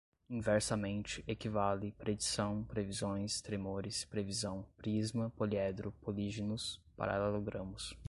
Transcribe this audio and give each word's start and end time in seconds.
inversamente, 0.27 1.23
equivale, 1.27 1.91
predição, 1.91 2.63
previsões, 2.63 3.39
tremores, 3.39 4.03
previsão, 4.03 4.65
prisma, 4.75 5.29
poliedro, 5.37 5.91
políginos, 6.01 6.81
paralelogramos 6.97 7.95